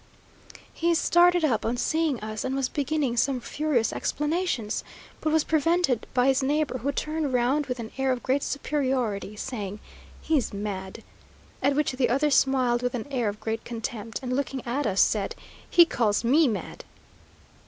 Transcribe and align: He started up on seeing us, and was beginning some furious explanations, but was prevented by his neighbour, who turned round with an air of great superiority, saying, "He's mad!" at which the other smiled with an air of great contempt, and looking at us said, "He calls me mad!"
He 0.73 0.95
started 0.95 1.45
up 1.45 1.63
on 1.63 1.77
seeing 1.77 2.19
us, 2.21 2.43
and 2.43 2.55
was 2.55 2.69
beginning 2.69 3.17
some 3.17 3.39
furious 3.39 3.93
explanations, 3.93 4.83
but 5.19 5.31
was 5.31 5.43
prevented 5.43 6.07
by 6.15 6.25
his 6.25 6.41
neighbour, 6.41 6.79
who 6.79 6.91
turned 6.91 7.33
round 7.33 7.67
with 7.67 7.79
an 7.79 7.91
air 7.99 8.11
of 8.11 8.23
great 8.23 8.41
superiority, 8.41 9.35
saying, 9.35 9.79
"He's 10.19 10.53
mad!" 10.55 11.03
at 11.61 11.75
which 11.75 11.91
the 11.91 12.09
other 12.09 12.31
smiled 12.31 12.81
with 12.81 12.95
an 12.95 13.05
air 13.11 13.29
of 13.29 13.39
great 13.39 13.63
contempt, 13.63 14.19
and 14.23 14.35
looking 14.35 14.65
at 14.65 14.87
us 14.87 15.01
said, 15.01 15.35
"He 15.69 15.85
calls 15.85 16.23
me 16.23 16.47
mad!" 16.47 16.83